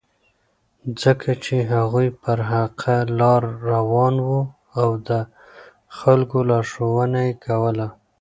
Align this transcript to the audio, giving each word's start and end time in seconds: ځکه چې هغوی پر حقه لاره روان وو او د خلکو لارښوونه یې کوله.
ځکه 1.01 1.29
چې 1.43 1.55
هغوی 1.73 2.07
پر 2.21 2.37
حقه 2.51 2.97
لاره 3.19 3.51
روان 3.71 4.15
وو 4.25 4.41
او 4.79 4.89
د 5.07 5.11
خلکو 5.99 6.37
لارښوونه 6.49 7.19
یې 7.27 7.33
کوله. 7.45 7.87